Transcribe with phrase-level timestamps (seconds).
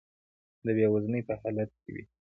[0.65, 2.03] د بې وزنۍ په حالت کې وي.